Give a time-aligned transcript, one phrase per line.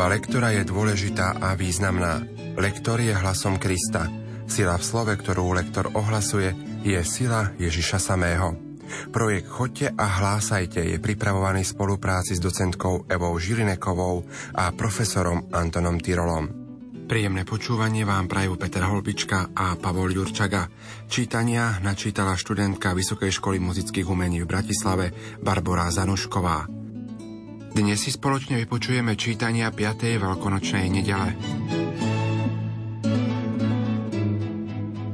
[0.00, 2.24] Služba lektora je dôležitá a významná.
[2.56, 4.08] Lektor je hlasom Krista.
[4.48, 8.56] Sila v slove, ktorú lektor ohlasuje, je sila Ježiša samého.
[9.12, 14.24] Projekt Chodte a hlásajte je pripravovaný v spolupráci s docentkou Evou Žilinekovou
[14.56, 16.48] a profesorom Antonom Tyrolom.
[17.04, 20.64] Príjemné počúvanie vám prajú Peter Holbička a Pavol Jurčaga.
[21.12, 25.12] Čítania načítala študentka Vysokej školy muzických umení v Bratislave
[25.44, 26.79] Barbara Zanušková.
[27.70, 30.18] Dnes si spoločne vypočujeme čítania 5.
[30.18, 31.30] veľkonočnej nedele.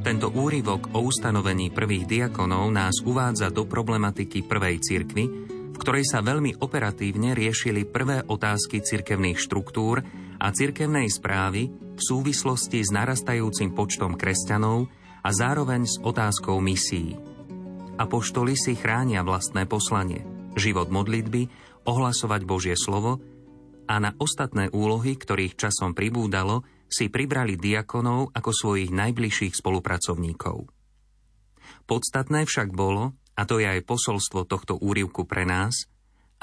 [0.01, 5.25] Tento úryvok o ustanovení prvých diakonov nás uvádza do problematiky prvej cirkvy,
[5.69, 10.01] v ktorej sa veľmi operatívne riešili prvé otázky cirkevných štruktúr
[10.41, 14.89] a cirkevnej správy v súvislosti s narastajúcim počtom kresťanov
[15.21, 17.13] a zároveň s otázkou misií.
[18.01, 20.25] Apoštoli si chránia vlastné poslanie,
[20.57, 23.23] život modlitby, ohlasovať Božie slovo
[23.87, 30.67] a na ostatné úlohy, ktorých časom pribúdalo, si pribrali diakonov ako svojich najbližších spolupracovníkov.
[31.87, 35.87] Podstatné však bolo, a to je aj posolstvo tohto úrivku pre nás,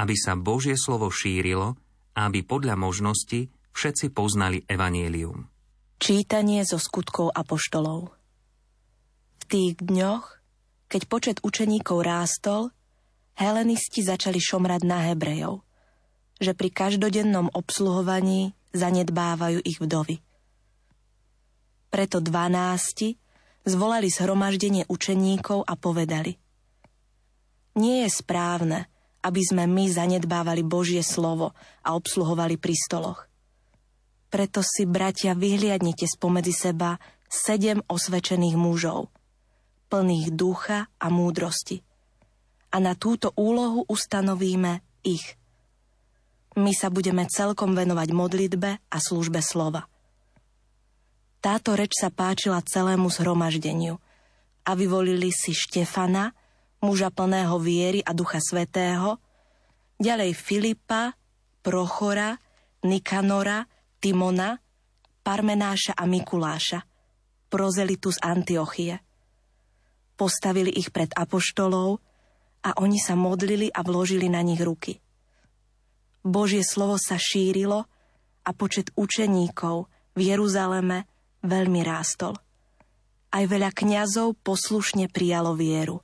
[0.00, 1.76] aby sa Božie slovo šírilo
[2.16, 5.48] a aby podľa možnosti všetci poznali evanielium.
[6.00, 8.12] Čítanie zo skutkov apoštolov
[9.40, 10.24] V tých dňoch,
[10.88, 12.70] keď počet učeníkov rástol,
[13.34, 15.62] helenisti začali šomrať na Hebrejov,
[16.38, 20.18] že pri každodennom obsluhovaní zanedbávajú ich vdovy.
[21.90, 23.14] Preto dvanácti
[23.62, 26.34] zvolali zhromaždenie učeníkov a povedali
[27.78, 28.90] Nie je správne,
[29.22, 31.54] aby sme my zanedbávali Božie slovo
[31.86, 33.30] a obsluhovali pri stoloch.
[34.28, 36.98] Preto si, bratia, vyhliadnite spomedzi seba
[37.30, 39.14] sedem osvečených mužov,
[39.86, 41.82] plných ducha a múdrosti–
[42.74, 45.38] a na túto úlohu ustanovíme ich.
[46.58, 49.86] My sa budeme celkom venovať modlitbe a službe slova.
[51.38, 54.02] Táto reč sa páčila celému zhromaždeniu
[54.66, 56.34] a vyvolili si Štefana,
[56.82, 59.22] muža plného viery a ducha svetého,
[60.00, 61.14] ďalej Filipa,
[61.62, 62.34] Prochora,
[62.82, 63.70] Nikanora,
[64.02, 64.58] Timona,
[65.22, 66.80] Parmenáša a Mikuláša,
[67.52, 68.94] prozelitu z Antiochie.
[70.16, 72.00] Postavili ich pred apoštolov,
[72.64, 74.96] a oni sa modlili a vložili na nich ruky.
[76.24, 77.84] Božie slovo sa šírilo
[78.48, 81.04] a počet učeníkov v Jeruzaleme
[81.44, 82.32] veľmi rástol.
[83.28, 86.00] Aj veľa kňazov poslušne prijalo vieru.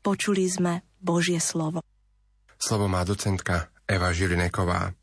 [0.00, 1.84] Počuli sme Božie slovo.
[2.56, 4.96] Slovo má docentka Eva Žilineková.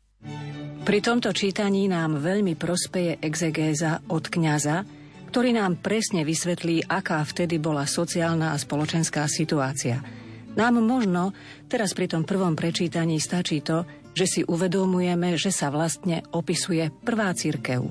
[0.84, 4.82] Pri tomto čítaní nám veľmi prospeje exegéza od kňaza,
[5.30, 10.02] ktorý nám presne vysvetlí, aká vtedy bola sociálna a spoločenská situácia–
[10.54, 11.34] nám možno
[11.66, 17.34] teraz pri tom prvom prečítaní stačí to, že si uvedomujeme, že sa vlastne opisuje prvá
[17.34, 17.90] církev.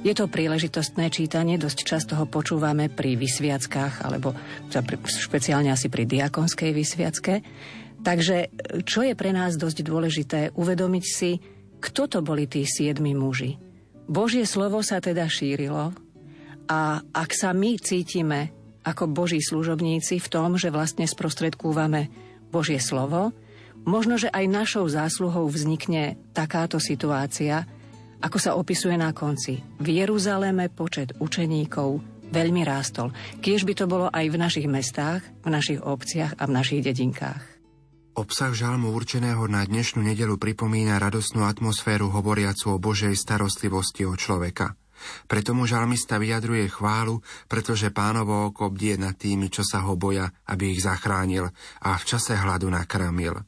[0.00, 4.32] Je to príležitostné čítanie, dosť často ho počúvame pri vysviackách, alebo
[5.04, 7.34] špeciálne asi pri diakonskej vysviacke.
[8.00, 8.48] Takže
[8.88, 11.36] čo je pre nás dosť dôležité, uvedomiť si,
[11.84, 13.60] kto to boli tí siedmi muži.
[14.08, 15.92] Božie slovo sa teda šírilo
[16.64, 16.80] a
[17.12, 22.08] ak sa my cítime ako Boží služobníci v tom, že vlastne sprostredkúvame
[22.48, 23.32] Božie slovo,
[23.84, 27.64] možno, že aj našou zásluhou vznikne takáto situácia,
[28.20, 29.60] ako sa opisuje na konci.
[29.80, 33.10] V Jeruzaleme počet učeníkov veľmi rástol.
[33.40, 37.42] Kiež by to bolo aj v našich mestách, v našich obciach a v našich dedinkách.
[38.10, 44.74] Obsah žalmu určeného na dnešnú nedelu pripomína radosnú atmosféru hovoriacu o Božej starostlivosti o človeka–
[45.26, 50.28] preto mu žalmista vyjadruje chválu, pretože pánovo oko bdie nad tými, čo sa ho boja,
[50.48, 51.50] aby ich zachránil
[51.84, 53.40] a v čase hladu nakrmil.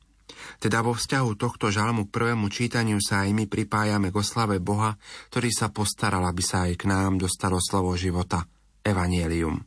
[0.58, 4.98] Teda vo vzťahu tohto žalmu k prvému čítaniu sa aj my pripájame k oslave Boha,
[5.30, 8.46] ktorý sa postaral, aby sa aj k nám dostalo slovo života,
[8.82, 9.62] Evangelium.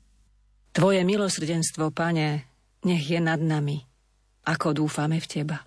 [0.75, 2.27] Tvoje milosrdenstvo, Pane,
[2.83, 3.79] nech je nad nami,
[4.43, 5.57] ako dúfame v Teba.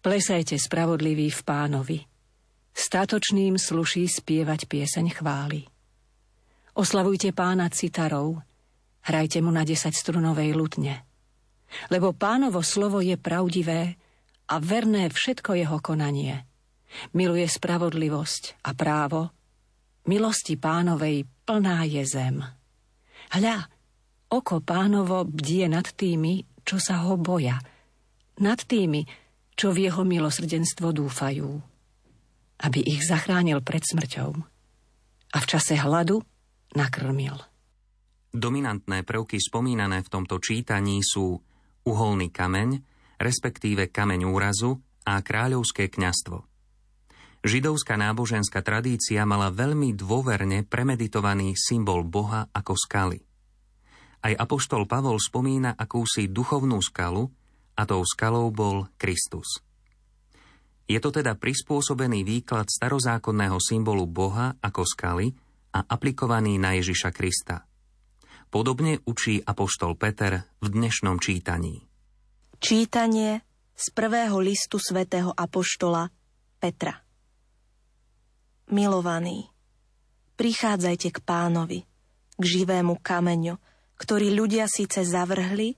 [0.00, 1.98] Plesajte spravodliví v pánovi–
[2.70, 5.66] Statočným sluší spievať pieseň chvály.
[6.78, 8.38] Oslavujte pána citarov,
[9.04, 11.02] hrajte mu na desať strunovej lutne.
[11.90, 13.94] Lebo pánovo slovo je pravdivé
[14.50, 16.46] a verné všetko jeho konanie.
[17.14, 19.30] Miluje spravodlivosť a právo,
[20.10, 22.42] milosti pánovej plná je zem.
[23.30, 23.70] Hľa,
[24.30, 27.62] oko pánovo bdie nad tými, čo sa ho boja,
[28.42, 29.06] nad tými,
[29.54, 31.69] čo v jeho milosrdenstvo dúfajú
[32.60, 34.30] aby ich zachránil pred smrťou
[35.30, 36.20] a v čase hladu
[36.76, 37.36] nakrmil.
[38.30, 41.42] Dominantné prvky spomínané v tomto čítaní sú
[41.82, 42.78] uholný kameň,
[43.18, 46.46] respektíve kameň úrazu a kráľovské kňastvo.
[47.40, 53.18] Židovská náboženská tradícia mala veľmi dôverne premeditovaný symbol Boha ako skaly.
[54.20, 57.32] Aj apoštol Pavol spomína akúsi duchovnú skalu
[57.80, 59.64] a tou skalou bol Kristus.
[60.90, 65.30] Je to teda prispôsobený výklad starozákonného symbolu Boha ako skaly
[65.70, 67.62] a aplikovaný na Ježiša Krista.
[68.50, 71.86] Podobne učí apoštol Peter v dnešnom čítaní.
[72.58, 73.38] Čítanie
[73.78, 76.10] z prvého listu svätého Apoštola
[76.58, 76.98] Petra
[78.74, 79.46] Milovaní,
[80.34, 81.86] prichádzajte k pánovi,
[82.34, 83.54] k živému kameňu,
[83.94, 85.70] ktorý ľudia síce zavrhli,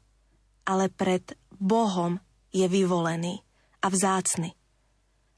[0.64, 2.16] ale pred Bohom
[2.48, 3.44] je vyvolený
[3.84, 4.56] a vzácny.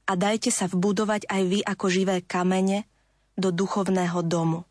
[0.05, 2.85] A dajte sa vbudovať aj vy ako živé kamene
[3.35, 4.69] do duchovného domu,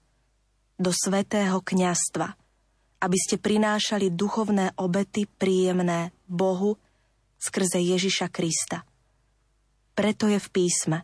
[0.78, 2.38] do svetého kňastva,
[3.04, 6.78] aby ste prinášali duchovné obety príjemné Bohu
[7.42, 8.88] skrze Ježiša Krista.
[9.94, 11.04] Preto je v písme.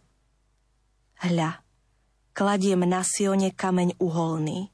[1.19, 1.59] Hľa,
[2.31, 4.71] kladiem na Sione kameň uholný,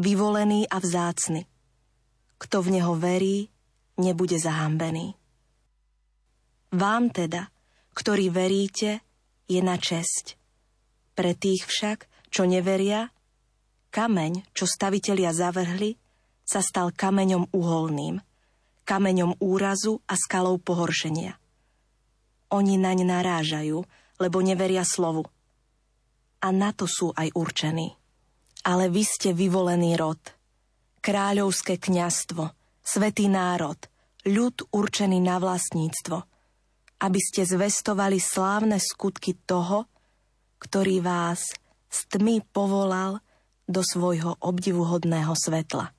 [0.00, 1.44] vyvolený a vzácny.
[2.40, 3.52] Kto v neho verí,
[4.00, 5.12] nebude zahambený.
[6.72, 7.52] Vám teda,
[7.98, 9.02] ktorí veríte,
[9.50, 10.38] je na česť.
[11.18, 13.10] Pre tých však, čo neveria,
[13.90, 15.98] kameň, čo stavitelia zavrhli,
[16.46, 18.22] sa stal kameňom uholným,
[18.86, 21.34] kameňom úrazu a skalou pohoršenia.
[22.54, 23.82] Oni naň narážajú,
[24.22, 25.26] lebo neveria slovu–
[26.38, 27.94] a na to sú aj určení.
[28.66, 30.20] Ale vy ste vyvolený rod,
[31.02, 32.52] kráľovské kňastvo,
[32.82, 33.78] svetý národ,
[34.26, 36.16] ľud určený na vlastníctvo,
[36.98, 39.86] aby ste zvestovali slávne skutky toho,
[40.58, 41.54] ktorý vás
[41.88, 43.22] z tmy povolal
[43.68, 45.94] do svojho obdivuhodného svetla.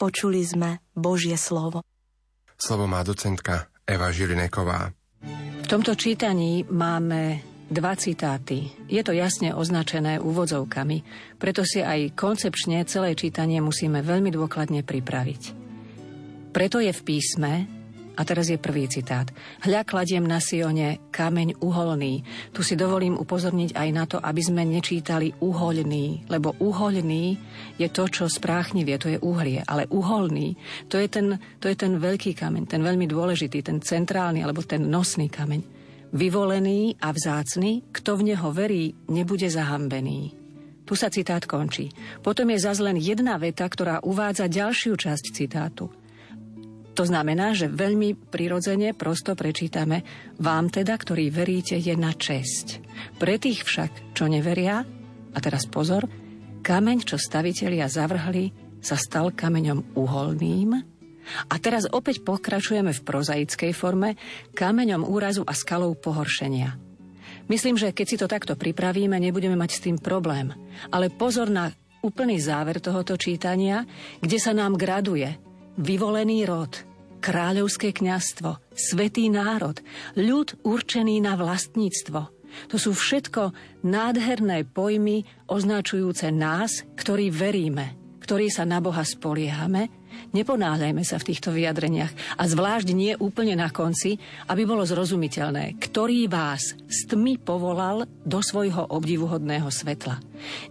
[0.00, 1.84] Počuli sme Božie slovo.
[2.56, 4.92] Slovo má docentka Eva Žilineková.
[5.60, 8.68] V tomto čítaní máme dva citáty.
[8.90, 11.04] Je to jasne označené úvodzovkami,
[11.38, 15.42] preto si aj koncepčne celé čítanie musíme veľmi dôkladne pripraviť.
[16.50, 17.79] Preto je v písme,
[18.16, 19.28] a teraz je prvý citát.
[19.62, 22.22] Hľa kladiem na Sione kameň uholný.
[22.54, 27.24] Tu si dovolím upozorniť aj na to, aby sme nečítali uhoľný, lebo uhoľný
[27.78, 30.54] je to, čo spráchnivie, to je uhlie, ale uholný,
[30.90, 34.86] to je, ten, to je ten veľký kameň, ten veľmi dôležitý, ten centrálny alebo ten
[34.86, 35.60] nosný kameň.
[36.10, 40.34] Vyvolený a vzácny, kto v neho verí, nebude zahambený.
[40.82, 41.86] Tu sa citát končí.
[42.18, 45.99] Potom je len jedna veta, ktorá uvádza ďalšiu časť citátu.
[46.98, 50.02] To znamená, že veľmi prirodzene prosto prečítame
[50.42, 52.82] Vám teda, ktorí veríte, je na česť.
[53.16, 54.82] Pre tých však, čo neveria,
[55.30, 56.10] a teraz pozor,
[56.60, 58.50] kameň, čo stavitelia zavrhli,
[58.82, 60.70] sa stal kameňom uholným,
[61.46, 64.18] a teraz opäť pokračujeme v prozaickej forme
[64.56, 66.74] kameňom úrazu a skalou pohoršenia.
[67.46, 70.54] Myslím, že keď si to takto pripravíme, nebudeme mať s tým problém.
[70.90, 71.70] Ale pozor na
[72.02, 73.84] úplný záver tohoto čítania,
[74.22, 76.72] kde sa nám graduje vyvolený rod,
[77.20, 79.76] kráľovské kňastvo, svetý národ,
[80.16, 82.20] ľud určený na vlastníctvo.
[82.72, 83.54] To sú všetko
[83.86, 87.94] nádherné pojmy označujúce nás, ktorí veríme,
[88.24, 89.99] ktorí sa na Boha spoliehame
[90.30, 96.30] Neponáhľajme sa v týchto vyjadreniach a zvlášť nie úplne na konci, aby bolo zrozumiteľné, ktorý
[96.30, 100.22] vás z tmy povolal do svojho obdivuhodného svetla.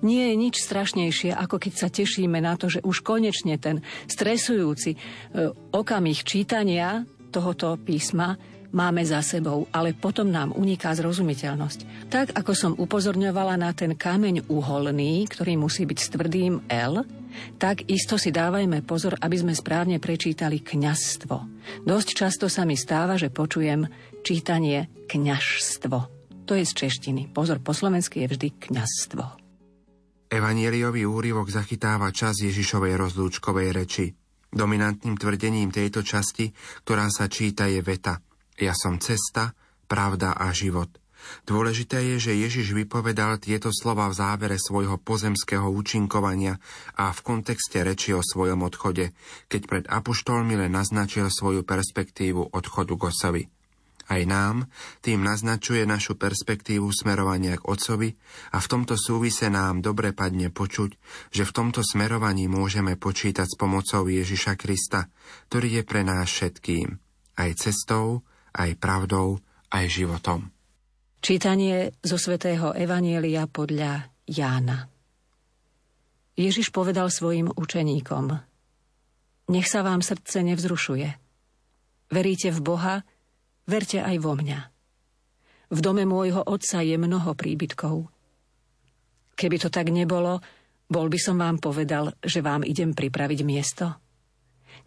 [0.02, 4.96] Nie je nič strašnejšie, ako keď sa tešíme na to, že už konečne ten stresujúci
[4.96, 4.98] e,
[5.76, 8.34] okamih čítania tohoto písma
[8.70, 12.10] máme za sebou, ale potom nám uniká zrozumiteľnosť.
[12.10, 17.02] Tak ako som upozorňovala na ten kameň uholný, ktorý musí byť s tvrdým L,
[17.62, 21.36] tak isto si dávajme pozor, aby sme správne prečítali kňazstvo.
[21.86, 23.86] Dosť často sa mi stáva, že počujem
[24.22, 25.98] čítanie kňažstvo.
[26.50, 27.30] To je z češtiny.
[27.30, 29.24] Pozor, po slovensky je vždy kňazstvo.
[30.30, 34.14] Evanieliový úryvok zachytáva čas Ježišovej rozlúčkovej reči.
[34.50, 36.50] Dominantným tvrdením tejto časti,
[36.86, 38.18] ktorá sa číta, je veta
[38.58, 39.54] Ja som cesta,
[39.90, 40.90] pravda a život.
[41.46, 46.58] Dôležité je, že Ježiš vypovedal tieto slova v závere svojho pozemského účinkovania
[46.96, 49.16] a v kontexte reči o svojom odchode,
[49.50, 53.44] keď pred apoštolmi len naznačil svoju perspektívu odchodu k Ocovi.
[54.10, 54.66] Aj nám
[55.06, 58.10] tým naznačuje našu perspektívu smerovania k Otcovi
[58.50, 60.98] a v tomto súvise nám dobre padne počuť,
[61.30, 65.14] že v tomto smerovaní môžeme počítať s pomocou Ježiša Krista,
[65.54, 66.98] ktorý je pre nás všetkým,
[67.38, 68.26] aj cestou,
[68.58, 69.38] aj pravdou,
[69.70, 70.50] aj životom.
[71.20, 74.88] Čítanie zo svätého Evanielia podľa Jána.
[76.40, 78.40] Ježiš povedal svojim učeníkom,
[79.52, 81.12] nech sa vám srdce nevzrušuje.
[82.16, 82.96] Veríte v Boha,
[83.68, 84.60] verte aj vo mňa.
[85.76, 88.08] V dome môjho otca je mnoho príbytkov.
[89.36, 90.40] Keby to tak nebolo,
[90.88, 94.00] bol by som vám povedal, že vám idem pripraviť miesto.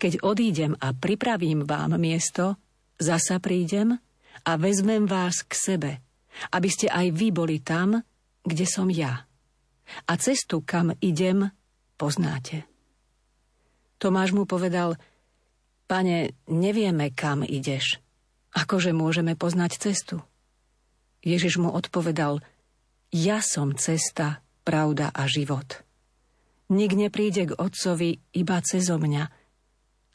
[0.01, 2.57] Keď odídem a pripravím vám miesto,
[2.97, 4.01] zasa prídem
[4.49, 5.93] a vezmem vás k sebe,
[6.53, 8.01] aby ste aj vy boli tam,
[8.43, 9.29] kde som ja.
[10.09, 11.53] A cestu, kam idem,
[12.01, 12.65] poznáte.
[14.01, 14.99] Tomáš mu povedal,
[15.87, 18.03] pane, nevieme, kam ideš.
[18.53, 20.21] Akože môžeme poznať cestu?
[21.23, 22.43] Ježiš mu odpovedal,
[23.15, 25.87] ja som cesta, pravda a život.
[26.73, 29.25] Nik nepríde k Otcovi iba cezo mňa.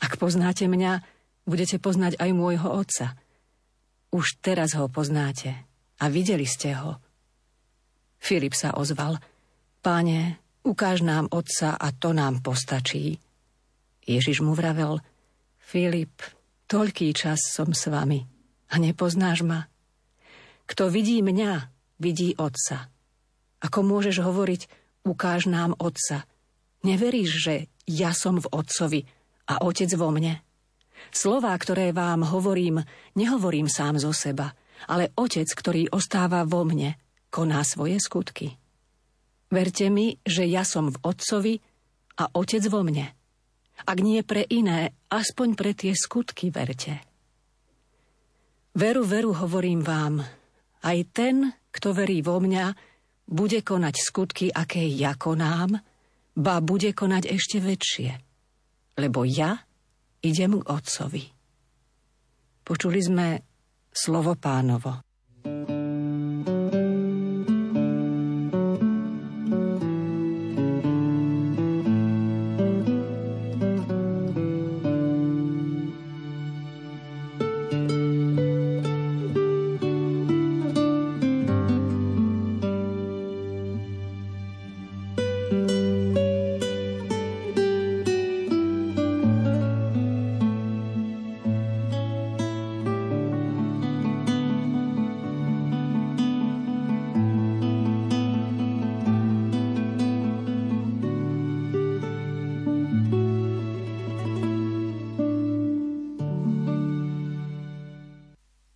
[0.02, 1.06] Ak poznáte mňa,
[1.46, 3.16] budete poznať aj môjho Otca.
[4.10, 6.98] Už teraz ho poznáte a videli ste ho.
[8.18, 9.22] Filip sa ozval.
[9.82, 13.22] Páne, ukáž nám Otca a to nám postačí.
[14.08, 15.04] Ježiš mu vravel,
[15.60, 16.24] Filip,
[16.72, 18.24] toľký čas som s vami
[18.72, 19.68] a nepoznáš ma.
[20.68, 22.88] Kto vidí mňa, vidí Otca.
[23.64, 24.62] Ako môžeš hovoriť,
[25.04, 26.24] ukáž nám Otca–
[26.86, 29.02] Neveríš, že ja som v Otcovi
[29.50, 30.40] a Otec vo mne?
[31.10, 32.80] Slová, ktoré vám hovorím,
[33.18, 34.54] nehovorím sám zo seba,
[34.86, 36.94] ale Otec, ktorý ostáva vo mne,
[37.34, 38.54] koná svoje skutky.
[39.50, 41.56] Verte mi, že ja som v Otcovi
[42.22, 43.10] a Otec vo mne.
[43.88, 47.02] Ak nie pre iné, aspoň pre tie skutky verte.
[48.78, 50.22] Veru, veru hovorím vám,
[50.86, 51.36] aj ten,
[51.74, 52.66] kto verí vo mňa,
[53.28, 55.82] bude konať skutky, aké ja konám,
[56.38, 58.12] ba bude konať ešte väčšie,
[59.02, 59.58] lebo ja
[60.22, 61.26] idem k Otcovi.
[62.62, 63.47] Počuli sme
[63.98, 65.07] slovo pánovo.